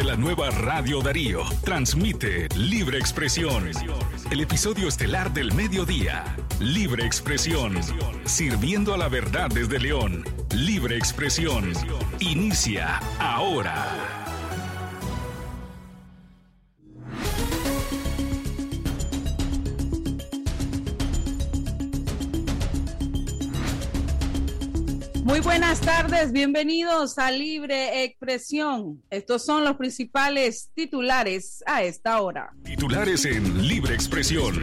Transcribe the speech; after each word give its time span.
Desde 0.00 0.12
la 0.12 0.16
nueva 0.16 0.48
Radio 0.48 1.02
Darío, 1.02 1.42
transmite 1.62 2.48
Libre 2.56 2.96
Expresión. 2.96 3.70
El 4.30 4.40
episodio 4.40 4.88
estelar 4.88 5.30
del 5.30 5.52
mediodía. 5.52 6.24
Libre 6.58 7.04
Expresión. 7.04 7.78
Sirviendo 8.24 8.94
a 8.94 8.96
la 8.96 9.08
verdad 9.08 9.50
desde 9.50 9.78
León. 9.78 10.24
Libre 10.54 10.96
Expresión. 10.96 11.74
Inicia 12.18 12.98
ahora. 13.18 14.19
Muy 25.30 25.38
buenas 25.38 25.80
tardes, 25.80 26.32
bienvenidos 26.32 27.16
a 27.16 27.30
Libre 27.30 28.02
Expresión. 28.02 29.00
Estos 29.10 29.44
son 29.44 29.62
los 29.62 29.76
principales 29.76 30.72
titulares 30.74 31.62
a 31.66 31.84
esta 31.84 32.20
hora. 32.20 32.52
Titulares 32.64 33.24
en 33.26 33.68
Libre 33.68 33.94
Expresión. 33.94 34.56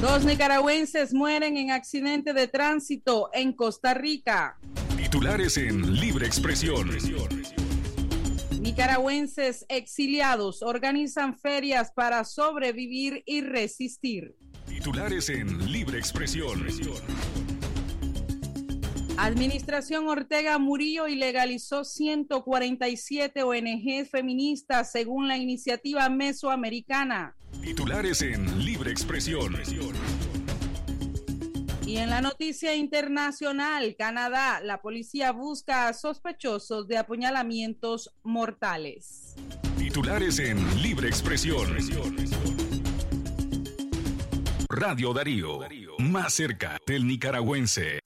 Dos 0.00 0.24
nicaragüenses 0.24 1.12
mueren 1.12 1.56
en 1.56 1.72
accidente 1.72 2.32
de 2.34 2.46
tránsito 2.46 3.30
en 3.32 3.52
Costa 3.52 3.92
Rica. 3.92 4.56
Titulares 4.96 5.56
en 5.56 5.96
Libre 5.96 6.28
Expresión. 6.28 6.88
Nicaragüenses 8.60 9.66
exiliados 9.68 10.62
organizan 10.62 11.36
ferias 11.36 11.90
para 11.90 12.22
sobrevivir 12.22 13.24
y 13.26 13.40
resistir. 13.40 14.36
Titulares 14.70 15.28
en 15.28 15.72
Libre 15.72 15.98
Expresión. 15.98 16.64
Administración 19.18 20.08
Ortega 20.08 20.58
Murillo 20.58 21.08
ilegalizó 21.08 21.84
147 21.84 23.42
ONG 23.42 24.06
feministas 24.08 24.92
según 24.92 25.26
la 25.26 25.36
iniciativa 25.36 26.08
mesoamericana. 26.08 27.34
Titulares 27.60 28.22
en 28.22 28.64
Libre 28.64 28.92
Expresión. 28.92 29.56
Y 31.84 31.96
en 31.96 32.08
la 32.08 32.20
noticia 32.20 32.76
internacional, 32.76 33.96
Canadá, 33.98 34.60
la 34.62 34.80
policía 34.80 35.32
busca 35.32 35.88
a 35.88 35.94
sospechosos 35.94 36.86
de 36.86 36.96
apuñalamientos 36.96 38.14
mortales. 38.22 39.34
Titulares 39.76 40.38
en 40.38 40.80
Libre 40.80 41.08
Expresión. 41.08 41.76
Radio 44.72 45.12
Darío, 45.12 45.58
más 45.98 46.32
cerca 46.34 46.78
del 46.86 47.04
nicaragüense. 47.04 47.98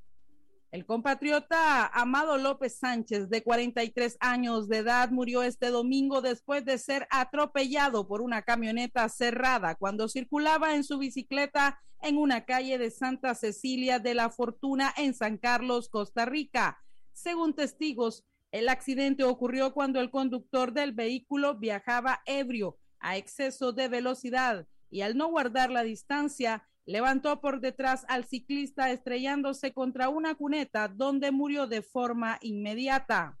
El 0.72 0.84
compatriota 0.84 1.86
Amado 1.86 2.36
López 2.38 2.78
Sánchez, 2.78 3.28
de 3.28 3.42
43 3.42 4.16
años 4.20 4.68
de 4.68 4.78
edad, 4.78 5.10
murió 5.10 5.42
este 5.42 5.70
domingo 5.70 6.20
después 6.20 6.64
de 6.64 6.76
ser 6.78 7.06
atropellado 7.10 8.08
por 8.08 8.20
una 8.20 8.42
camioneta 8.42 9.08
cerrada 9.08 9.76
cuando 9.76 10.08
circulaba 10.08 10.74
en 10.74 10.82
su 10.82 10.98
bicicleta 10.98 11.80
en 12.02 12.18
una 12.18 12.44
calle 12.44 12.78
de 12.78 12.90
Santa 12.90 13.34
Cecilia 13.34 14.00
de 14.00 14.14
la 14.14 14.28
Fortuna 14.28 14.92
en 14.96 15.14
San 15.14 15.38
Carlos, 15.38 15.88
Costa 15.88 16.24
Rica. 16.24 16.78
Según 17.12 17.54
testigos, 17.54 18.24
el 18.52 18.68
accidente 18.68 19.24
ocurrió 19.24 19.72
cuando 19.72 20.00
el 20.00 20.10
conductor 20.10 20.72
del 20.72 20.92
vehículo 20.92 21.56
viajaba 21.56 22.22
ebrio 22.26 22.76
a 22.98 23.16
exceso 23.16 23.72
de 23.72 23.88
velocidad 23.88 24.66
y 24.90 25.02
al 25.02 25.16
no 25.16 25.28
guardar 25.28 25.70
la 25.70 25.82
distancia, 25.82 26.68
levantó 26.86 27.40
por 27.40 27.60
detrás 27.60 28.06
al 28.08 28.24
ciclista 28.24 28.90
estrellándose 28.90 29.74
contra 29.74 30.08
una 30.08 30.36
cuneta 30.36 30.88
donde 30.88 31.32
murió 31.32 31.66
de 31.66 31.82
forma 31.82 32.38
inmediata. 32.40 33.38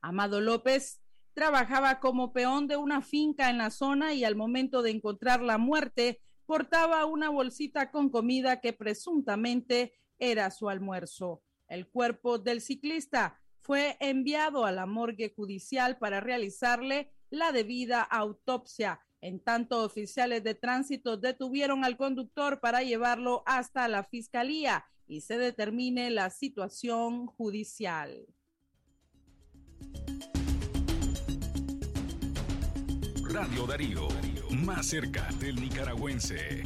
Amado 0.00 0.40
López 0.40 1.00
trabajaba 1.34 2.00
como 2.00 2.32
peón 2.32 2.66
de 2.66 2.76
una 2.76 3.02
finca 3.02 3.50
en 3.50 3.58
la 3.58 3.70
zona 3.70 4.14
y 4.14 4.24
al 4.24 4.34
momento 4.34 4.82
de 4.82 4.90
encontrar 4.90 5.42
la 5.42 5.58
muerte 5.58 6.22
portaba 6.46 7.04
una 7.04 7.28
bolsita 7.28 7.90
con 7.90 8.08
comida 8.08 8.60
que 8.60 8.72
presuntamente 8.72 9.94
era 10.18 10.50
su 10.50 10.68
almuerzo. 10.68 11.42
El 11.68 11.86
cuerpo 11.88 12.38
del 12.38 12.60
ciclista 12.60 13.40
fue 13.60 13.96
enviado 14.00 14.64
a 14.64 14.72
la 14.72 14.86
morgue 14.86 15.32
judicial 15.34 15.98
para 15.98 16.20
realizarle 16.20 17.12
la 17.30 17.52
debida 17.52 18.02
autopsia 18.02 19.00
en 19.22 19.38
tanto, 19.38 19.84
oficiales 19.84 20.42
de 20.42 20.56
tránsito 20.56 21.16
detuvieron 21.16 21.84
al 21.84 21.96
conductor 21.96 22.58
para 22.58 22.82
llevarlo 22.82 23.44
hasta 23.46 23.86
la 23.86 24.02
fiscalía 24.02 24.84
y 25.06 25.20
se 25.20 25.38
determine 25.38 26.10
la 26.10 26.28
situación 26.28 27.28
judicial. 27.28 28.26
Radio 33.32 33.66
Darío, 33.66 34.08
más 34.50 34.86
cerca 34.86 35.28
del 35.38 35.54
nicaragüense. 35.54 36.64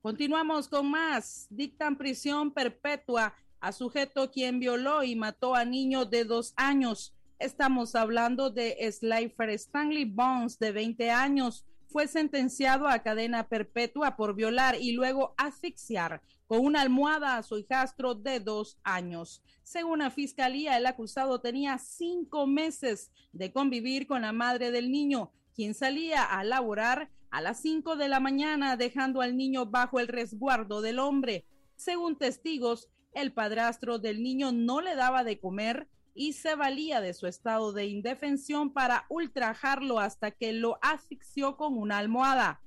Continuamos 0.00 0.68
con 0.68 0.88
más. 0.88 1.48
Dictan 1.50 1.98
prisión 1.98 2.52
perpetua 2.52 3.34
a 3.58 3.72
sujeto 3.72 4.30
quien 4.30 4.60
violó 4.60 5.02
y 5.02 5.16
mató 5.16 5.56
a 5.56 5.64
niño 5.64 6.04
de 6.04 6.22
dos 6.22 6.54
años. 6.56 7.15
Estamos 7.38 7.94
hablando 7.94 8.48
de 8.48 8.78
Slifer 8.90 9.50
Stanley 9.50 10.06
Bones, 10.06 10.58
de 10.58 10.72
20 10.72 11.10
años. 11.10 11.66
Fue 11.86 12.08
sentenciado 12.08 12.88
a 12.88 13.00
cadena 13.00 13.46
perpetua 13.46 14.16
por 14.16 14.34
violar 14.34 14.76
y 14.80 14.92
luego 14.92 15.34
asfixiar 15.36 16.22
con 16.46 16.60
una 16.60 16.80
almohada 16.80 17.36
a 17.36 17.42
su 17.42 17.58
hijastro 17.58 18.14
de 18.14 18.40
dos 18.40 18.78
años. 18.84 19.42
Según 19.62 19.98
la 19.98 20.10
fiscalía, 20.10 20.78
el 20.78 20.86
acusado 20.86 21.38
tenía 21.42 21.76
cinco 21.76 22.46
meses 22.46 23.10
de 23.32 23.52
convivir 23.52 24.06
con 24.06 24.22
la 24.22 24.32
madre 24.32 24.70
del 24.70 24.90
niño, 24.90 25.30
quien 25.54 25.74
salía 25.74 26.22
a 26.24 26.42
laborar 26.42 27.10
a 27.30 27.42
las 27.42 27.60
cinco 27.60 27.96
de 27.96 28.08
la 28.08 28.18
mañana, 28.18 28.78
dejando 28.78 29.20
al 29.20 29.36
niño 29.36 29.66
bajo 29.66 30.00
el 30.00 30.08
resguardo 30.08 30.80
del 30.80 30.98
hombre. 30.98 31.44
Según 31.74 32.16
testigos, 32.16 32.88
el 33.12 33.34
padrastro 33.34 33.98
del 33.98 34.22
niño 34.22 34.52
no 34.52 34.80
le 34.80 34.94
daba 34.94 35.22
de 35.22 35.38
comer 35.38 35.86
y 36.16 36.32
se 36.32 36.54
valía 36.54 37.00
de 37.00 37.12
su 37.12 37.26
estado 37.26 37.72
de 37.72 37.86
indefensión 37.86 38.72
para 38.72 39.04
ultrajarlo 39.10 40.00
hasta 40.00 40.30
que 40.30 40.52
lo 40.52 40.78
asfixió 40.80 41.56
con 41.56 41.76
una 41.76 41.98
almohada. 41.98 42.62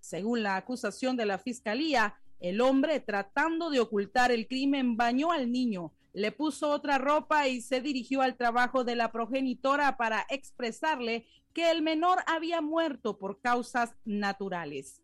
Según 0.00 0.42
la 0.42 0.56
acusación 0.56 1.16
de 1.16 1.24
la 1.24 1.38
fiscalía, 1.38 2.16
el 2.40 2.60
hombre, 2.60 3.00
tratando 3.00 3.70
de 3.70 3.80
ocultar 3.80 4.32
el 4.32 4.48
crimen, 4.48 4.96
bañó 4.96 5.30
al 5.30 5.50
niño, 5.50 5.92
le 6.12 6.32
puso 6.32 6.70
otra 6.70 6.98
ropa 6.98 7.46
y 7.46 7.60
se 7.60 7.80
dirigió 7.80 8.22
al 8.22 8.36
trabajo 8.36 8.82
de 8.82 8.96
la 8.96 9.12
progenitora 9.12 9.96
para 9.96 10.26
expresarle 10.28 11.26
que 11.52 11.70
el 11.70 11.82
menor 11.82 12.18
había 12.26 12.60
muerto 12.60 13.18
por 13.18 13.40
causas 13.40 13.94
naturales. 14.04 15.02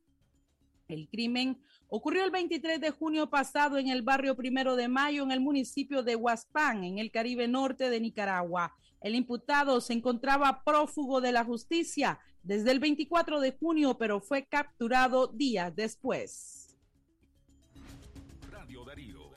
El 0.88 1.08
crimen 1.08 1.62
ocurrió 1.88 2.24
el 2.24 2.30
23 2.30 2.80
de 2.80 2.90
junio 2.90 3.30
pasado 3.30 3.78
en 3.78 3.88
el 3.88 4.02
barrio 4.02 4.36
Primero 4.36 4.76
de 4.76 4.88
Mayo, 4.88 5.22
en 5.22 5.30
el 5.30 5.40
municipio 5.40 6.02
de 6.02 6.16
Huaspán, 6.16 6.84
en 6.84 6.98
el 6.98 7.10
Caribe 7.10 7.48
Norte 7.48 7.90
de 7.90 8.00
Nicaragua. 8.00 8.74
El 9.00 9.14
imputado 9.14 9.80
se 9.80 9.92
encontraba 9.92 10.64
prófugo 10.64 11.20
de 11.20 11.32
la 11.32 11.44
justicia 11.44 12.18
desde 12.42 12.70
el 12.70 12.80
24 12.80 13.40
de 13.40 13.52
junio, 13.52 13.96
pero 13.98 14.20
fue 14.20 14.46
capturado 14.46 15.26
días 15.28 15.74
después. 15.74 16.76
Radio 18.50 18.84
Darío, 18.84 19.30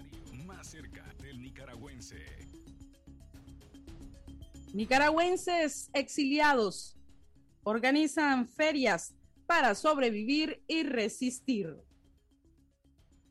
más 0.46 0.68
cerca 0.68 1.14
del 1.22 1.42
nicaragüense. 1.42 2.26
Nicaragüenses 4.74 5.90
exiliados 5.94 6.98
organizan 7.64 8.48
ferias 8.48 9.16
para 9.46 9.76
sobrevivir 9.76 10.64
y 10.68 10.84
resistir. 10.84 11.76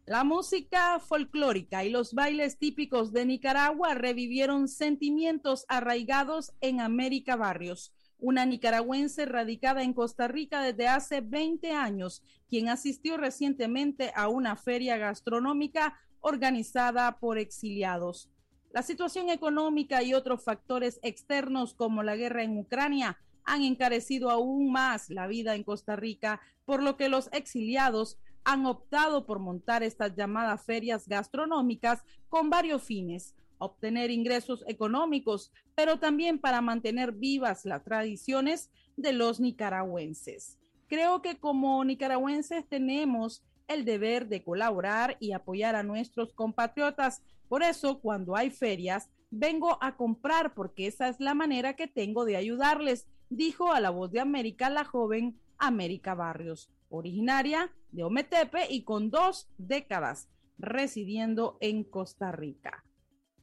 La 0.07 0.23
música 0.23 1.01
folclórica 1.01 1.85
y 1.85 1.91
los 1.91 2.15
bailes 2.15 2.59
típicos 2.59 3.13
de 3.13 3.27
Nicaragua 3.27 3.95
revivieron 3.95 4.69
sentimientos 4.69 5.65
arraigados 5.67 6.53
en 6.61 6.81
América 6.81 7.35
Barrios, 7.35 7.93
una 8.21 8.47
nicaragüense 8.47 9.27
radicada 9.27 9.83
en 9.83 9.93
Costa 9.93 10.29
Rica 10.29 10.63
desde 10.63 10.87
hace 10.87 11.23
20 11.23 11.73
años, 11.73 12.23
quien 12.49 12.69
asistió 12.69 13.17
recientemente 13.17 14.13
a 14.15 14.29
una 14.29 14.55
feria 14.55 14.97
gastronómica 14.97 15.99
organizada 16.21 17.19
por 17.19 17.37
exiliados. 17.37 18.31
La 18.71 18.83
situación 18.83 19.29
económica 19.29 20.05
y 20.05 20.15
otros 20.15 20.45
factores 20.45 21.01
externos 21.03 21.75
como 21.75 22.05
la 22.05 22.15
guerra 22.15 22.45
en 22.45 22.57
Ucrania 22.57 23.19
han 23.43 23.63
encarecido 23.63 24.31
aún 24.31 24.71
más 24.71 25.11
la 25.11 25.27
vida 25.27 25.57
en 25.57 25.65
Costa 25.65 25.97
Rica, 25.97 26.41
por 26.65 26.81
lo 26.81 26.97
que 26.97 27.09
los 27.09 27.29
exiliados 27.33 28.19
han 28.47 28.65
optado 28.65 29.27
por 29.27 29.41
montar 29.41 29.83
estas 29.83 30.15
llamadas 30.15 30.65
ferias 30.65 31.09
gastronómicas 31.09 32.05
con 32.29 32.49
varios 32.49 32.85
fines, 32.85 33.35
obtener 33.59 34.13
ingresos 34.13 34.63
económicos, 34.69 35.51
pero 35.75 35.99
también 35.99 36.39
para 36.39 36.61
mantener 36.61 37.11
vivas 37.11 37.65
las 37.65 37.83
tradiciones 37.83 38.71
de 38.97 39.13
los 39.13 39.41
nicaragüenses. 39.41 40.59
Creo 40.87 41.23
que 41.23 41.41
como 41.41 41.85
nicaragüenses 41.85 42.69
tenemos 42.69 43.43
el 43.67 43.85
deber 43.85 44.29
de 44.29 44.45
colaborar 44.45 45.17
y 45.19 45.33
apoyar 45.33 45.75
a 45.75 45.83
nuestros 45.83 46.33
compatriotas. 46.33 47.23
Por 47.49 47.65
eso, 47.65 47.99
cuando 47.99 48.37
hay 48.37 48.51
ferias, 48.51 49.11
vengo 49.29 49.77
a 49.83 49.97
comprar 49.97 50.55
porque 50.55 50.87
esa 50.87 51.09
es 51.09 51.19
la 51.19 51.35
manera 51.35 51.75
que 51.75 51.89
tengo 51.89 52.25
de 52.25 52.37
ayudarles, 52.37 53.09
dijo 53.29 53.73
a 53.73 53.81
la 53.81 53.91
voz 53.91 54.13
de 54.13 54.21
América 54.21 54.71
la 54.71 54.85
joven 54.85 55.37
América 55.59 56.15
Barrios 56.15 56.71
originaria 56.89 57.73
de 57.91 58.05
Ometepe 58.05 58.67
y 58.71 58.85
con 58.85 59.11
dos 59.11 59.49
décadas 59.59 60.29
residiendo 60.59 61.59
en 61.61 61.85
Costa 61.85 62.33
Rica. 62.33 62.85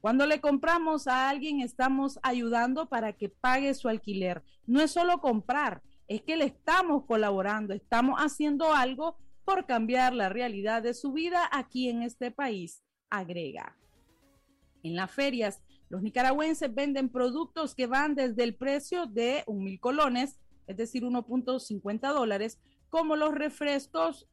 Cuando 0.02 0.26
le 0.26 0.42
compramos 0.42 1.08
a 1.08 1.30
alguien, 1.30 1.62
estamos 1.62 2.20
ayudando 2.24 2.90
para 2.90 3.14
que 3.14 3.30
pague 3.30 3.74
su 3.74 3.88
alquiler. 3.88 4.44
No 4.66 4.82
es 4.82 4.92
solo 4.92 5.22
comprar, 5.22 5.82
es 6.08 6.22
que 6.22 6.36
le 6.36 6.46
estamos 6.46 7.06
colaborando, 7.06 7.74
estamos 7.74 8.20
haciendo 8.20 8.74
algo 8.74 9.18
por 9.46 9.66
cambiar 9.66 10.14
la 10.14 10.30
realidad 10.30 10.82
de 10.84 10.94
su 10.94 11.14
vida 11.14 11.48
aquí 11.52 11.90
en 11.90 12.02
este 12.02 12.32
país, 12.32 12.84
agrega. 13.10 13.78
En 14.84 14.96
las 14.96 15.12
ferias, 15.12 15.62
los 15.90 16.02
nicaragüenses 16.02 16.74
venden 16.74 17.10
productos 17.10 17.76
que 17.76 17.88
van 17.88 18.16
desde 18.16 18.44
el 18.44 18.56
precio 18.56 19.06
de 19.06 19.44
un 19.48 19.64
mil 19.64 19.80
colones, 19.80 20.40
es 20.68 20.76
decir, 20.76 21.04
1.50 21.04 22.14
dólares, 22.14 22.60
como 22.94 23.16
los 23.16 23.34
refrescos 23.34 24.30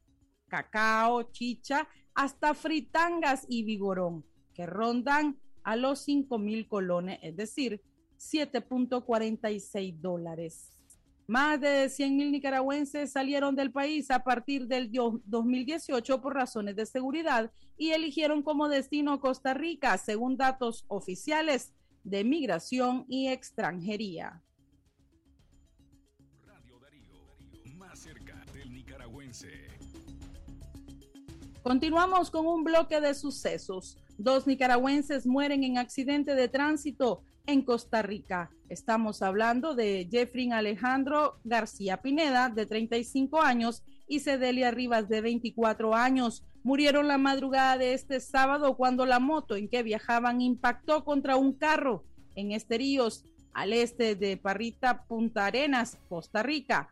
cacao, 0.47 1.23
chicha, 1.31 1.87
hasta 2.13 2.53
fritangas 2.53 3.43
y 3.49 3.63
vigorón, 3.63 4.23
que 4.53 4.67
rondan 4.67 5.39
a 5.63 5.75
los 5.75 6.01
5 6.01 6.37
mil 6.37 6.67
colones, 6.67 7.17
es 7.23 7.35
decir, 7.35 7.81
7.46 8.19 9.99
dólares. 9.99 10.69
Más 11.25 11.59
de 11.59 11.89
100 11.89 12.15
mil 12.15 12.31
nicaragüenses 12.31 13.11
salieron 13.11 13.55
del 13.55 13.71
país 13.71 14.11
a 14.11 14.23
partir 14.23 14.67
del 14.67 14.91
2018 14.91 16.21
por 16.21 16.35
razones 16.35 16.75
de 16.75 16.85
seguridad 16.85 17.51
y 17.79 17.93
eligieron 17.93 18.43
como 18.43 18.69
destino 18.69 19.19
Costa 19.19 19.55
Rica, 19.55 19.97
según 19.97 20.37
datos 20.37 20.85
oficiales 20.87 21.73
de 22.03 22.23
migración 22.23 23.05
y 23.07 23.29
extranjería. 23.29 24.43
Continuamos 31.63 32.31
con 32.31 32.47
un 32.47 32.63
bloque 32.63 32.99
de 32.99 33.13
sucesos. 33.13 33.97
Dos 34.17 34.47
nicaragüenses 34.47 35.25
mueren 35.25 35.63
en 35.63 35.77
accidente 35.77 36.35
de 36.35 36.47
tránsito 36.47 37.23
en 37.45 37.61
Costa 37.61 38.01
Rica. 38.01 38.49
Estamos 38.69 39.21
hablando 39.21 39.75
de 39.75 40.07
Jeffrey 40.09 40.51
Alejandro 40.51 41.39
García 41.43 41.97
Pineda, 42.01 42.49
de 42.49 42.65
35 42.65 43.41
años, 43.41 43.83
y 44.07 44.19
Cedelia 44.19 44.71
Rivas, 44.71 45.07
de 45.07 45.21
24 45.21 45.95
años. 45.95 46.43
Murieron 46.63 47.07
la 47.07 47.17
madrugada 47.17 47.77
de 47.77 47.93
este 47.93 48.19
sábado 48.19 48.75
cuando 48.75 49.05
la 49.05 49.19
moto 49.19 49.55
en 49.55 49.69
que 49.69 49.83
viajaban 49.83 50.41
impactó 50.41 51.03
contra 51.03 51.35
un 51.35 51.53
carro 51.53 52.03
en 52.35 52.51
Esteríos, 52.51 53.23
al 53.53 53.73
este 53.73 54.15
de 54.15 54.37
Parrita, 54.37 55.05
Punta 55.05 55.45
Arenas, 55.45 55.97
Costa 56.07 56.43
Rica. 56.43 56.89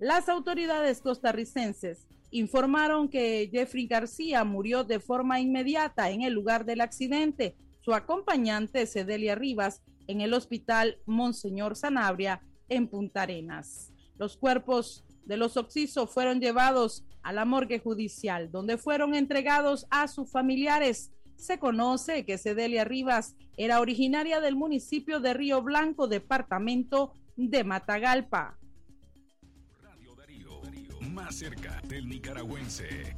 Las 0.00 0.30
autoridades 0.30 1.02
costarricenses 1.02 2.06
informaron 2.30 3.10
que 3.10 3.50
Jeffrey 3.52 3.86
García 3.86 4.44
murió 4.44 4.82
de 4.82 4.98
forma 4.98 5.40
inmediata 5.40 6.08
en 6.08 6.22
el 6.22 6.32
lugar 6.32 6.64
del 6.64 6.80
accidente. 6.80 7.54
Su 7.80 7.92
acompañante, 7.92 8.86
Cedelia 8.86 9.34
Rivas, 9.34 9.82
en 10.06 10.22
el 10.22 10.32
hospital 10.32 10.96
Monseñor 11.04 11.76
Sanabria, 11.76 12.40
en 12.70 12.88
Punta 12.88 13.22
Arenas. 13.22 13.92
Los 14.16 14.38
cuerpos 14.38 15.04
de 15.26 15.36
los 15.36 15.58
oxisos 15.58 16.08
fueron 16.08 16.40
llevados 16.40 17.04
a 17.22 17.34
la 17.34 17.44
morgue 17.44 17.78
judicial, 17.78 18.50
donde 18.50 18.78
fueron 18.78 19.14
entregados 19.14 19.86
a 19.90 20.08
sus 20.08 20.30
familiares. 20.30 21.12
Se 21.36 21.58
conoce 21.58 22.24
que 22.24 22.38
Cedelia 22.38 22.84
Rivas 22.84 23.36
era 23.58 23.80
originaria 23.80 24.40
del 24.40 24.56
municipio 24.56 25.20
de 25.20 25.34
Río 25.34 25.60
Blanco, 25.60 26.08
departamento 26.08 27.12
de 27.36 27.64
Matagalpa 27.64 28.59
más 31.10 31.36
cerca 31.36 31.80
del 31.88 32.08
nicaragüense. 32.08 33.14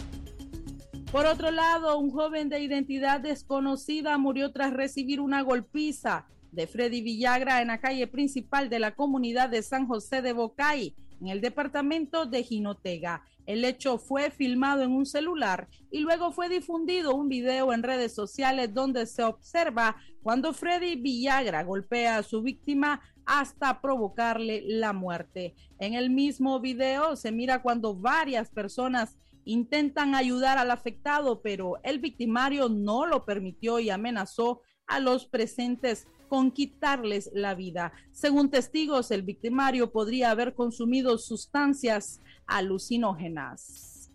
Por 1.10 1.26
otro 1.26 1.50
lado, 1.50 1.98
un 1.98 2.10
joven 2.10 2.48
de 2.48 2.60
identidad 2.60 3.20
desconocida 3.20 4.16
murió 4.16 4.50
tras 4.50 4.72
recibir 4.72 5.20
una 5.20 5.42
golpiza 5.42 6.26
de 6.52 6.66
Freddy 6.66 7.00
Villagra 7.00 7.60
en 7.60 7.68
la 7.68 7.80
calle 7.80 8.06
principal 8.06 8.68
de 8.68 8.78
la 8.78 8.94
comunidad 8.94 9.48
de 9.48 9.62
San 9.62 9.86
José 9.86 10.22
de 10.22 10.32
Bocay, 10.32 10.94
en 11.20 11.28
el 11.28 11.40
departamento 11.40 12.26
de 12.26 12.42
Jinotega. 12.42 13.24
El 13.46 13.64
hecho 13.64 13.98
fue 13.98 14.30
filmado 14.30 14.82
en 14.82 14.92
un 14.92 15.06
celular 15.06 15.68
y 15.90 16.00
luego 16.00 16.30
fue 16.32 16.48
difundido 16.48 17.14
un 17.14 17.28
video 17.28 17.72
en 17.72 17.82
redes 17.82 18.14
sociales 18.14 18.72
donde 18.72 19.06
se 19.06 19.22
observa 19.22 19.96
cuando 20.22 20.52
Freddy 20.52 20.96
Villagra 20.96 21.64
golpea 21.64 22.18
a 22.18 22.22
su 22.22 22.42
víctima 22.42 23.00
hasta 23.24 23.80
provocarle 23.80 24.62
la 24.66 24.92
muerte. 24.92 25.54
En 25.78 25.94
el 25.94 26.10
mismo 26.10 26.60
video 26.60 27.16
se 27.16 27.32
mira 27.32 27.62
cuando 27.62 27.94
varias 27.94 28.50
personas 28.50 29.16
intentan 29.44 30.14
ayudar 30.14 30.58
al 30.58 30.70
afectado, 30.70 31.40
pero 31.40 31.80
el 31.82 31.98
victimario 31.98 32.68
no 32.68 33.06
lo 33.06 33.24
permitió 33.24 33.80
y 33.80 33.90
amenazó 33.90 34.60
a 34.86 35.00
los 35.00 35.26
presentes 35.26 36.06
con 36.32 36.50
quitarles 36.50 37.28
la 37.34 37.54
vida. 37.54 37.92
Según 38.10 38.48
testigos, 38.48 39.10
el 39.10 39.20
victimario 39.20 39.92
podría 39.92 40.30
haber 40.30 40.54
consumido 40.54 41.18
sustancias 41.18 42.22
alucinógenas. 42.46 44.10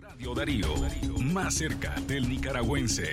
Radio 0.00 0.34
Darío, 0.34 0.66
más 1.22 1.54
cerca 1.54 1.94
del 2.08 2.28
nicaragüense. 2.28 3.10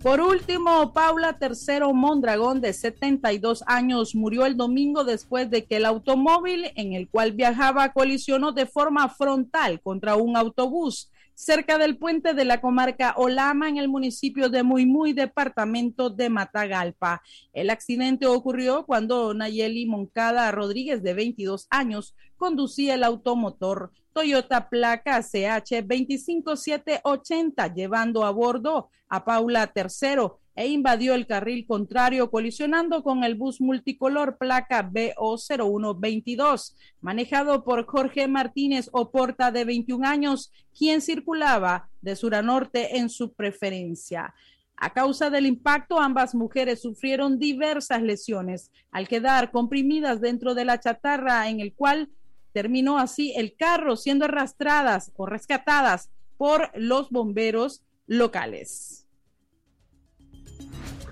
Por 0.00 0.22
último, 0.22 0.94
Paula 0.94 1.38
Tercero 1.38 1.92
Mondragón, 1.92 2.62
de 2.62 2.72
72 2.72 3.62
años, 3.66 4.14
murió 4.14 4.46
el 4.46 4.56
domingo 4.56 5.04
después 5.04 5.50
de 5.50 5.66
que 5.66 5.76
el 5.76 5.84
automóvil 5.84 6.72
en 6.76 6.94
el 6.94 7.10
cual 7.10 7.32
viajaba 7.32 7.92
colisionó 7.92 8.52
de 8.52 8.64
forma 8.64 9.10
frontal 9.10 9.82
contra 9.82 10.16
un 10.16 10.34
autobús 10.34 11.10
cerca 11.38 11.78
del 11.78 11.96
puente 11.96 12.34
de 12.34 12.44
la 12.44 12.60
comarca 12.60 13.14
Olama 13.16 13.68
en 13.68 13.76
el 13.76 13.86
municipio 13.88 14.48
de 14.48 14.64
Muy 14.64 14.86
Muy, 14.86 15.12
departamento 15.12 16.10
de 16.10 16.30
Matagalpa. 16.30 17.22
El 17.52 17.70
accidente 17.70 18.26
ocurrió 18.26 18.84
cuando 18.84 19.32
Nayeli 19.34 19.86
Moncada 19.86 20.50
Rodríguez, 20.50 21.00
de 21.00 21.14
22 21.14 21.68
años, 21.70 22.16
conducía 22.36 22.94
el 22.94 23.04
automotor 23.04 23.92
Toyota 24.12 24.68
placa 24.68 25.22
CH 25.22 25.86
25780, 25.86 27.72
llevando 27.72 28.24
a 28.24 28.32
bordo 28.32 28.90
a 29.08 29.24
Paula 29.24 29.68
Tercero 29.68 30.40
e 30.58 30.66
invadió 30.66 31.14
el 31.14 31.24
carril 31.24 31.64
contrario 31.68 32.32
colisionando 32.32 33.04
con 33.04 33.22
el 33.22 33.36
bus 33.36 33.60
multicolor 33.60 34.38
placa 34.38 34.90
BO0122, 34.90 36.74
manejado 37.00 37.62
por 37.62 37.86
Jorge 37.86 38.26
Martínez 38.26 38.90
Oporta 38.90 39.52
de 39.52 39.64
21 39.64 40.04
años, 40.04 40.50
quien 40.76 41.00
circulaba 41.00 41.88
de 42.00 42.16
sur 42.16 42.34
a 42.34 42.42
norte 42.42 42.98
en 42.98 43.08
su 43.08 43.34
preferencia. 43.34 44.34
A 44.76 44.92
causa 44.92 45.30
del 45.30 45.46
impacto, 45.46 46.00
ambas 46.00 46.34
mujeres 46.34 46.82
sufrieron 46.82 47.38
diversas 47.38 48.02
lesiones 48.02 48.72
al 48.90 49.06
quedar 49.06 49.52
comprimidas 49.52 50.20
dentro 50.20 50.56
de 50.56 50.64
la 50.64 50.80
chatarra 50.80 51.48
en 51.48 51.60
el 51.60 51.72
cual 51.72 52.10
terminó 52.52 52.98
así 52.98 53.32
el 53.36 53.54
carro 53.54 53.94
siendo 53.94 54.24
arrastradas 54.24 55.12
o 55.14 55.24
rescatadas 55.24 56.10
por 56.36 56.72
los 56.74 57.10
bomberos 57.10 57.84
locales. 58.08 59.07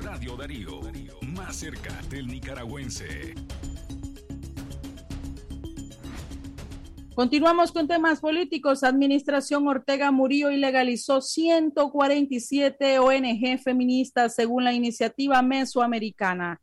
Radio 0.06 0.36
Darío, 0.36 0.80
más 1.20 1.56
cerca 1.56 2.00
del 2.08 2.28
nicaragüense. 2.28 3.34
Continuamos 7.16 7.72
con 7.72 7.88
temas 7.88 8.20
políticos. 8.20 8.84
Administración 8.84 9.66
Ortega 9.66 10.12
Murillo 10.12 10.52
ilegalizó 10.52 11.20
147 11.20 13.00
ONG 13.00 13.58
feministas 13.58 14.36
según 14.36 14.62
la 14.62 14.72
iniciativa 14.72 15.42
mesoamericana. 15.42 16.60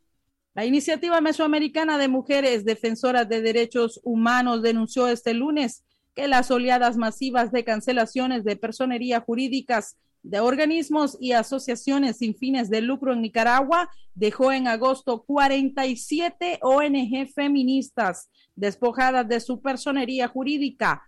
La 0.54 0.64
iniciativa 0.64 1.20
mesoamericana 1.20 1.98
de 1.98 2.08
mujeres 2.08 2.64
defensoras 2.64 3.28
de 3.28 3.42
derechos 3.42 4.00
humanos 4.04 4.62
denunció 4.62 5.06
este 5.06 5.34
lunes 5.34 5.84
que 6.14 6.28
las 6.28 6.50
oleadas 6.50 6.96
masivas 6.96 7.52
de 7.52 7.62
cancelaciones 7.62 8.42
de 8.44 8.56
personería 8.56 9.20
jurídicas 9.20 9.98
de 10.24 10.40
organismos 10.40 11.16
y 11.20 11.32
asociaciones 11.32 12.16
sin 12.16 12.34
fines 12.34 12.70
de 12.70 12.80
lucro 12.80 13.12
en 13.12 13.20
Nicaragua 13.20 13.90
dejó 14.14 14.52
en 14.52 14.66
agosto 14.66 15.22
47 15.22 16.60
ONG 16.62 17.28
feministas 17.32 18.30
despojadas 18.56 19.28
de 19.28 19.38
su 19.40 19.60
personería 19.60 20.26
jurídica. 20.26 21.02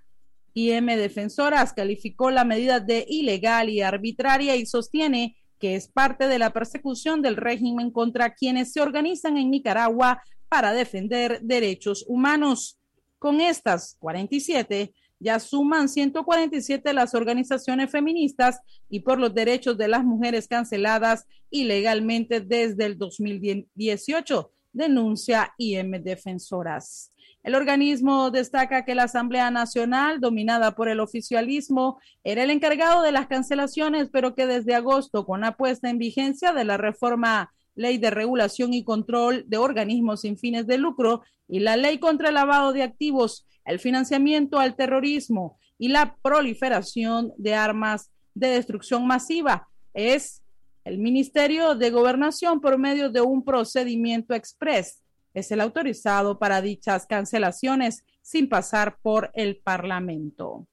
IM 0.53 0.87
Defensoras 0.87 1.73
calificó 1.73 2.31
la 2.31 2.45
medida 2.45 2.79
de 2.79 3.07
ilegal 3.09 3.71
y 3.71 3.81
arbitraria 3.81 4.55
y 4.55 4.67
sostiene 4.67 5.37
que 5.59 5.77
es 5.77 5.89
parte 5.89 6.29
de 6.29 6.39
la 6.39 6.53
persecución 6.53 7.23
del 7.23 7.37
régimen 7.37 7.91
contra 7.91 8.35
quienes 8.35 8.73
se 8.73 8.83
organizan 8.83 9.39
en 9.39 9.51
Nicaragua 9.51 10.23
para 10.49 10.75
defender 10.75 11.41
derechos 11.41 12.05
humanos. 12.07 12.79
Con 13.19 13.41
estas 13.41 13.97
47, 13.99 14.93
ya 15.19 15.39
suman 15.41 15.89
147 15.89 16.93
las 16.93 17.15
organizaciones 17.15 17.91
feministas 17.91 18.61
y 18.89 19.01
por 19.01 19.19
los 19.19 19.35
derechos 19.35 19.79
de 19.79 19.89
las 19.89 20.05
mujeres 20.05 20.49
canceladas 20.49 21.27
ilegalmente 21.51 22.41
desde 22.41 22.87
el 22.87 22.99
2018, 22.99 24.53
denuncia 24.73 25.55
IM 25.59 26.03
Defensoras. 26.03 27.13
El 27.43 27.55
organismo 27.55 28.33
destaca 28.33 28.85
que 28.85 28.97
la 28.97 29.05
Asamblea 29.05 29.53
Nacional, 29.53 30.21
dominada 30.21 30.75
por 30.75 30.89
el 30.89 30.99
oficialismo, 30.99 32.01
era 32.25 32.43
el 32.43 32.51
encargado 32.51 33.03
de 33.03 33.13
las 33.13 33.29
cancelaciones, 33.29 34.09
pero 34.13 34.35
que 34.35 34.47
desde 34.47 34.75
agosto, 34.75 35.25
con 35.25 35.43
la 35.43 35.57
puesta 35.57 35.89
en 35.89 35.99
vigencia 35.99 36.53
de 36.53 36.65
la 36.65 36.77
reforma 36.77 37.55
Ley 37.77 37.99
de 37.99 38.11
Regulación 38.11 38.75
y 38.75 38.83
Control 38.83 39.45
de 39.47 39.59
Organismos 39.59 40.23
sin 40.23 40.37
fines 40.37 40.67
de 40.67 40.79
lucro 40.79 41.23
y 41.47 41.61
la 41.61 41.77
Ley 41.77 41.99
contra 41.99 42.29
el 42.29 42.35
lavado 42.35 42.73
de 42.73 42.83
activos, 42.83 43.47
el 43.65 43.79
financiamiento 43.79 44.59
al 44.59 44.75
terrorismo 44.75 45.59
y 45.79 45.89
la 45.89 46.17
proliferación 46.23 47.33
de 47.37 47.55
armas 47.55 48.11
de 48.35 48.49
destrucción 48.49 49.07
masiva. 49.07 49.69
Es 49.95 50.43
el 50.85 50.99
Ministerio 50.99 51.75
de 51.75 51.91
Gobernación 51.91 52.61
por 52.61 52.79
medio 52.79 53.11
de 53.11 53.21
un 53.21 53.45
procedimiento 53.45 54.35
express. 54.35 55.03
Es 55.35 55.51
el 55.51 55.61
autorizado 55.61 56.39
para 56.39 56.63
dichas 56.63 57.07
cancelaciones 57.07 58.05
sin 58.23 58.49
pasar 58.49 58.99
por 59.03 59.31
el 59.35 59.59
Parlamento. 59.59 60.67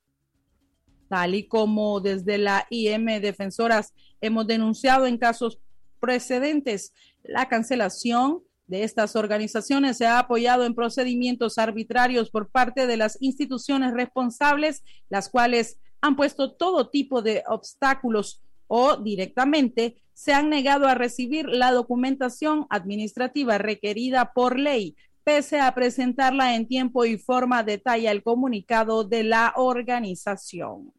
Tal 1.10 1.36
y 1.36 1.48
como 1.48 2.00
desde 2.00 2.38
la 2.38 2.66
IM 2.70 3.06
Defensoras 3.22 3.94
hemos 4.22 4.48
denunciado 4.48 5.06
en 5.06 5.18
casos 5.18 5.60
precedentes, 6.04 6.92
la 7.24 7.48
cancelación 7.48 8.44
de 8.68 8.84
estas 8.84 9.16
organizaciones 9.16 9.96
se 9.96 10.06
ha 10.06 10.20
apoyado 10.20 10.66
en 10.66 10.76
procedimientos 10.76 11.58
arbitrarios 11.58 12.30
por 12.30 12.50
parte 12.50 12.88
de 12.88 12.98
las 12.98 13.18
instituciones 13.22 13.94
responsables, 13.94 14.84
las 15.08 15.30
cuales 15.30 15.78
han 16.02 16.18
puesto 16.18 16.52
todo 16.56 16.90
tipo 16.90 17.22
de 17.22 17.42
obstáculos 17.48 18.42
o 18.68 18.98
directamente 18.98 19.96
se 20.14 20.34
han 20.34 20.50
negado 20.50 20.88
a 20.88 20.96
recibir 20.96 21.48
la 21.48 21.72
documentación 21.72 22.68
administrativa 22.70 23.58
requerida 23.58 24.34
por 24.34 24.60
ley, 24.60 24.98
pese 25.24 25.62
a 25.62 25.74
presentarla 25.74 26.56
en 26.56 26.68
tiempo 26.68 27.06
y 27.06 27.18
forma, 27.18 27.64
detalla 27.64 28.12
el 28.12 28.24
comunicado 28.24 29.06
de 29.06 29.24
la 29.24 29.54
organización. 29.56 30.92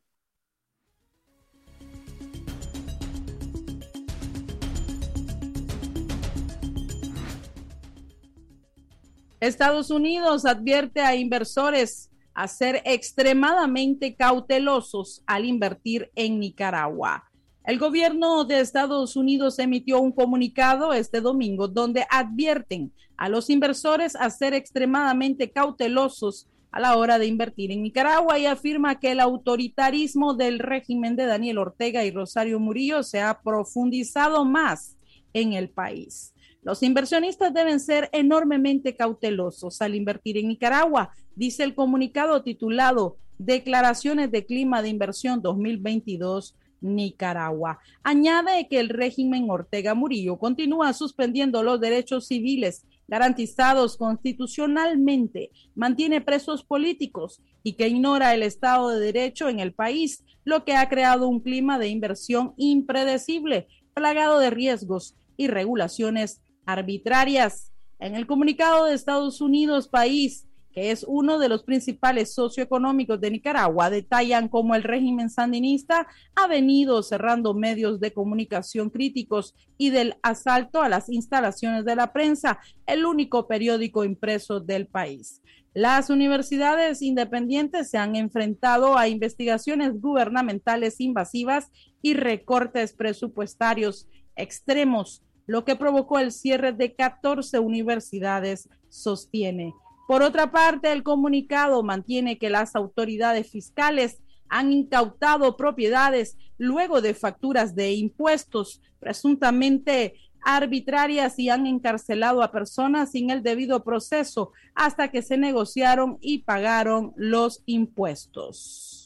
Estados 9.47 9.91
Unidos 9.91 10.47
advierte 10.47 11.01
a 11.01 11.15
inversores 11.15 12.11
a 12.33 12.49
ser 12.49 12.83
extremadamente 12.85 14.17
cautelosos 14.17 15.23
al 15.27 15.45
invertir 15.45 16.11
en 16.15 16.41
Nicaragua. 16.41 17.31
El 17.65 17.79
gobierno 17.79 18.45
de 18.45 18.61
Estados 18.61 19.17
Unidos 19.17 19.59
emitió 19.59 20.01
un 20.01 20.13
comunicado 20.13 20.93
este 20.93 21.21
domingo 21.21 21.69
donde 21.69 22.07
advierten 22.11 22.93
a 23.17 23.29
los 23.29 23.51
inversores 23.51 24.17
a 24.17 24.29
ser 24.31 24.55
extremadamente 24.55 25.51
cautelosos 25.51 26.49
a 26.73 26.81
la 26.81 26.97
hora 26.97 27.19
de 27.19 27.27
invertir 27.27 27.71
en 27.71 27.83
Nicaragua 27.83 28.39
y 28.39 28.47
afirma 28.47 28.99
que 28.99 29.13
el 29.13 29.21
autoritarismo 29.21 30.35
del 30.35 30.59
régimen 30.59 31.17
de 31.17 31.27
Daniel 31.27 31.59
Ortega 31.59 32.05
y 32.05 32.11
Rosario 32.11 32.59
Murillo 32.59 33.03
se 33.03 33.21
ha 33.21 33.41
profundizado 33.43 34.45
más 34.45 34.97
en 35.33 35.53
el 35.53 35.71
país. 35.71 36.35
Los 36.65 36.83
inversionistas 36.83 37.53
deben 37.53 37.79
ser 37.79 38.09
enormemente 38.13 38.97
cautelosos 38.97 39.81
al 39.83 39.95
invertir 39.95 40.39
en 40.39 40.49
Nicaragua, 40.49 41.11
dice 41.37 41.63
el 41.63 41.75
comunicado 41.75 42.43
titulado 42.43 43.19
Declaraciones 43.39 44.31
de 44.31 44.47
Clima 44.47 44.81
de 44.81 44.89
Inversión 44.89 45.43
2022. 45.43 46.57
Nicaragua. 46.85 47.79
Añade 48.03 48.69
que 48.69 48.79
el 48.79 48.91
régimen 48.91 49.49
Ortega 49.49 49.95
Murillo 49.95 50.37
continúa 50.37 50.93
suspendiendo 50.93 51.63
los 51.63 51.81
derechos 51.81 52.27
civiles 52.27 52.85
garantizados 53.09 53.97
constitucionalmente, 53.97 55.51
mantiene 55.75 56.21
presos 56.21 56.65
políticos 56.65 57.41
y 57.63 57.75
que 57.75 57.89
ignora 57.89 58.35
el 58.35 58.43
Estado 58.43 58.91
de 58.91 59.01
Derecho 59.01 59.49
en 59.49 59.61
el 59.61 59.73
país, 59.73 60.25
lo 60.45 60.65
que 60.65 60.75
ha 60.75 60.89
creado 60.89 61.29
un 61.29 61.41
clima 61.41 61.79
de 61.79 61.89
inversión 61.89 62.53
impredecible, 62.57 63.67
plagado 63.95 64.39
de 64.39 64.51
riesgos 64.51 65.17
y 65.37 65.49
regulaciones 65.49 66.41
arbitrarias. 66.67 67.73
En 67.99 68.15
el 68.15 68.27
comunicado 68.27 68.87
de 68.87 68.95
Estados 68.95 69.41
Unidos, 69.41 69.89
país 69.89 70.47
que 70.75 70.91
es 70.91 71.05
uno 71.07 71.39
de 71.39 71.49
los 71.49 71.63
principales 71.63 72.35
socioeconómicos 72.35 73.21
de 73.21 73.31
Nicaragua, 73.31 73.91
detallan 73.91 74.49
cómo 74.49 74.75
el 74.75 74.83
régimen 74.83 75.31
sandinista 75.31 76.09
ha 76.35 76.49
venido 76.49 77.03
cerrando 77.05 77.55
medios 77.55 78.01
de 78.01 78.13
comunicación 78.13 78.91
críticos 78.91 79.55
y 79.79 79.91
del 79.91 80.17
asalto 80.23 80.83
a 80.83 80.89
las 80.89 81.09
instalaciones 81.09 81.85
de 81.85 81.95
la 81.95 82.13
prensa, 82.13 82.59
el 82.87 83.07
único 83.07 83.47
periódico 83.47 84.05
impreso 84.05 84.59
del 84.59 84.89
país. 84.89 85.41
Las 85.75 86.11
universidades 86.11 87.03
independientes 87.03 87.91
se 87.91 87.99
han 87.99 88.17
enfrentado 88.17 88.99
a 88.99 89.09
investigaciones 89.09 90.01
gubernamentales 90.01 91.01
invasivas 91.01 91.71
y 92.03 92.15
recortes 92.15 92.95
presupuestarios 92.95 94.09
extremos 94.37 95.23
lo 95.47 95.65
que 95.65 95.77
provocó 95.77 96.19
el 96.19 96.33
cierre 96.33 96.73
de 96.73 96.95
14 96.95 97.59
universidades, 97.59 98.69
sostiene. 98.89 99.75
Por 100.07 100.23
otra 100.23 100.51
parte, 100.51 100.93
el 100.93 101.03
comunicado 101.03 101.83
mantiene 101.83 102.39
que 102.39 102.51
las 102.51 102.77
autoridades 102.77 103.51
fiscales 103.51 104.21
han 104.49 104.73
incautado 104.73 105.57
propiedades 105.57 106.37
luego 106.59 107.01
de 107.01 107.15
facturas 107.15 107.75
de 107.75 107.93
impuestos 107.93 108.81
presuntamente 109.01 110.15
arbitrarias 110.45 111.39
y 111.39 111.49
han 111.49 111.67
encarcelado 111.67 112.43
a 112.43 112.53
personas 112.53 113.13
sin 113.13 113.31
el 113.31 113.43
debido 113.43 113.83
proceso 113.83 114.53
hasta 114.75 115.09
que 115.09 115.23
se 115.23 115.39
negociaron 115.39 116.19
y 116.21 116.41
pagaron 116.41 117.13
los 117.17 117.63
impuestos. 117.67 119.04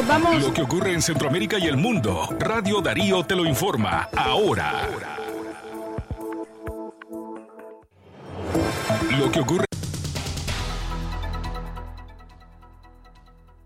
Nos 0.00 0.08
vamos. 0.08 0.42
Lo 0.42 0.54
que 0.54 0.62
ocurre 0.62 0.94
en 0.94 1.02
Centroamérica 1.02 1.58
y 1.58 1.66
el 1.66 1.76
mundo. 1.76 2.26
Radio 2.38 2.80
Darío 2.80 3.22
te 3.22 3.36
lo 3.36 3.44
informa 3.44 4.08
ahora. 4.16 4.88
Lo 9.18 9.30
que 9.30 9.40
ocurre. 9.40 9.66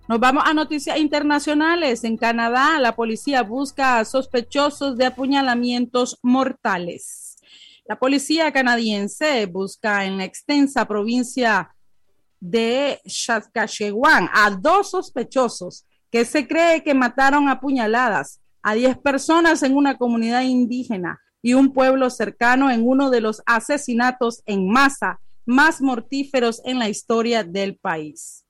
Nos 0.09 0.19
vamos 0.19 0.43
a 0.45 0.53
noticias 0.55 0.99
internacionales. 0.99 2.03
En 2.03 2.17
Canadá, 2.17 2.81
la 2.81 2.97
policía 2.97 3.45
busca 3.45 4.01
a 4.01 4.05
sospechosos 4.05 4.97
de 4.97 5.07
apuñalamientos 5.07 6.19
mortales. 6.21 7.37
La 7.87 7.97
policía 7.97 8.53
canadiense 8.53 9.47
busca 9.47 10.05
en 10.05 10.19
la 10.19 10.25
extensa 10.25 10.89
provincia 10.89 11.77
de 12.41 13.01
Saskatchewan 13.07 14.29
a 14.35 14.51
dos 14.51 14.91
sospechosos 14.91 15.87
que 16.15 16.25
se 16.25 16.47
cree 16.47 16.85
que 16.85 16.95
mataron 16.95 17.49
a 17.49 17.59
puñaladas 17.59 18.41
a 18.63 18.75
10 18.75 18.99
personas 18.99 19.65
en 19.65 19.75
una 19.75 19.99
comunidad 19.99 20.43
indígena 20.43 21.19
y 21.43 21.55
un 21.55 21.73
pueblo 21.73 22.09
cercano 22.09 22.71
en 22.71 22.87
uno 22.87 23.11
de 23.11 23.21
los 23.21 23.43
asesinatos 23.47 24.41
en 24.47 24.71
masa 24.71 25.19
más 25.45 25.83
mortíferos 25.83 26.63
en 26.65 26.79
la 26.79 26.89
historia 26.89 27.43
del 27.43 27.77
país. 27.79 28.45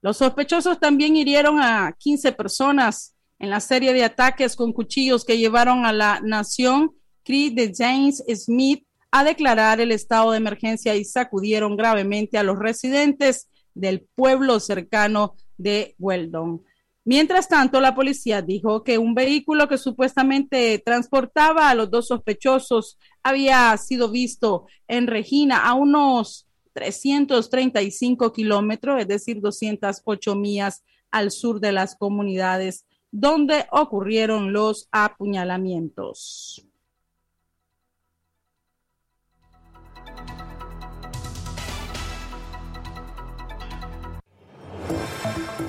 Los 0.00 0.16
sospechosos 0.16 0.80
también 0.80 1.16
hirieron 1.16 1.60
a 1.60 1.94
15 1.98 2.32
personas 2.32 3.14
en 3.38 3.50
la 3.50 3.60
serie 3.60 3.92
de 3.92 4.04
ataques 4.04 4.56
con 4.56 4.72
cuchillos 4.72 5.22
que 5.22 5.36
llevaron 5.36 5.84
a 5.84 5.92
la 5.92 6.20
nación 6.24 6.92
Creed 7.24 7.52
de 7.52 7.74
James 7.76 8.24
Smith 8.34 8.86
a 9.10 9.22
declarar 9.22 9.82
el 9.82 9.92
estado 9.92 10.30
de 10.30 10.38
emergencia 10.38 10.94
y 10.94 11.04
sacudieron 11.04 11.76
gravemente 11.76 12.38
a 12.38 12.42
los 12.42 12.58
residentes 12.58 13.50
del 13.74 14.08
pueblo 14.14 14.60
cercano 14.60 15.34
de 15.56 15.94
Weldon. 15.98 16.62
Mientras 17.04 17.48
tanto, 17.48 17.80
la 17.80 17.94
policía 17.94 18.42
dijo 18.42 18.82
que 18.82 18.98
un 18.98 19.14
vehículo 19.14 19.68
que 19.68 19.78
supuestamente 19.78 20.82
transportaba 20.84 21.70
a 21.70 21.74
los 21.74 21.88
dos 21.90 22.08
sospechosos 22.08 22.98
había 23.22 23.76
sido 23.76 24.10
visto 24.10 24.66
en 24.88 25.06
Regina 25.06 25.68
a 25.68 25.74
unos 25.74 26.48
335 26.72 28.32
kilómetros, 28.32 29.00
es 29.00 29.08
decir, 29.08 29.40
208 29.40 30.34
millas 30.34 30.82
al 31.10 31.30
sur 31.30 31.60
de 31.60 31.72
las 31.72 31.94
comunidades 31.96 32.84
donde 33.12 33.66
ocurrieron 33.70 34.52
los 34.52 34.88
apuñalamientos. 34.90 36.65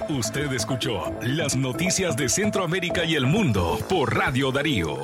Usted 0.09 0.53
escuchó 0.53 1.11
las 1.21 1.57
noticias 1.57 2.15
de 2.15 2.29
Centroamérica 2.29 3.03
y 3.03 3.15
el 3.15 3.25
mundo 3.25 3.77
por 3.89 4.15
Radio 4.15 4.53
Darío. 4.53 4.95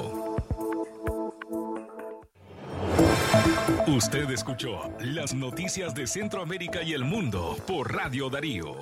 Usted 3.85 4.31
escuchó 4.31 4.79
las 5.01 5.33
noticias 5.33 5.93
de 5.93 6.07
Centroamérica 6.07 6.83
y 6.83 6.93
el 6.93 7.03
mundo 7.03 7.57
por 7.67 7.93
Radio 7.93 8.29
Darío. 8.29 8.75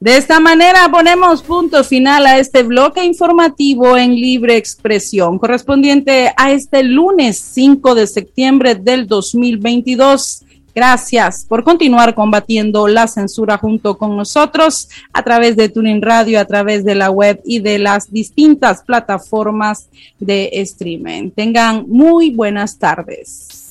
De 0.00 0.18
esta 0.18 0.38
manera 0.38 0.86
ponemos 0.90 1.42
punto 1.42 1.82
final 1.82 2.26
a 2.26 2.38
este 2.38 2.62
bloque 2.62 3.02
informativo 3.02 3.96
en 3.96 4.14
libre 4.14 4.58
expresión 4.58 5.38
correspondiente 5.38 6.30
a 6.36 6.52
este 6.52 6.82
lunes 6.82 7.38
5 7.38 7.94
de 7.94 8.06
septiembre 8.06 8.74
del 8.74 9.06
2022. 9.06 10.44
Gracias 10.74 11.46
por 11.48 11.62
continuar 11.62 12.14
combatiendo 12.14 12.88
la 12.88 13.06
censura 13.06 13.58
junto 13.58 13.96
con 13.96 14.16
nosotros 14.16 14.88
a 15.12 15.22
través 15.22 15.56
de 15.56 15.68
Tuning 15.68 16.02
Radio, 16.02 16.40
a 16.40 16.44
través 16.44 16.84
de 16.84 16.94
la 16.94 17.10
web 17.10 17.40
y 17.44 17.60
de 17.60 17.78
las 17.78 18.10
distintas 18.10 18.82
plataformas 18.82 19.88
de 20.18 20.50
streaming. 20.52 21.30
Tengan 21.30 21.84
muy 21.88 22.30
buenas 22.30 22.78
tardes. 22.78 23.64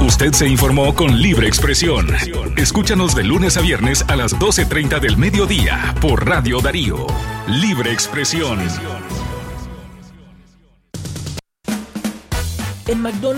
Usted 0.00 0.32
se 0.32 0.48
informó 0.48 0.94
con 0.94 1.20
libre 1.20 1.48
expresión. 1.48 2.06
Escúchanos 2.56 3.16
de 3.16 3.24
lunes 3.24 3.56
a 3.56 3.60
viernes 3.60 4.04
a 4.08 4.16
las 4.16 4.36
12.30 4.38 5.00
del 5.00 5.16
mediodía 5.16 5.94
por 6.00 6.26
Radio 6.26 6.60
Darío. 6.60 7.06
Libre 7.48 7.92
expresión. 7.92 8.58
En 12.88 13.02
McDonald's 13.02 13.18